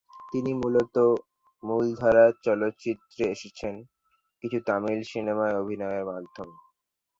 তিনি 0.31 0.51
মূলত 0.53 0.95
মূলধারার 1.63 2.31
চলচ্চিত্রে 2.43 3.23
এসেছেন 3.31 3.73
কিছু 4.43 4.57
তামিল 4.67 4.99
সিনেমায় 5.11 5.55
অভিনয়ের 5.55 6.03
মাধ্যমে। 6.05 6.55